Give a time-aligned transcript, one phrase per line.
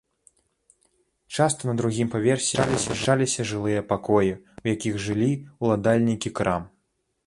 [1.37, 4.31] Часта на другім паверсе размяшчаліся жылыя пакоі,
[4.67, 5.33] у якіх жылі
[5.67, 6.63] ўладальнікі крам.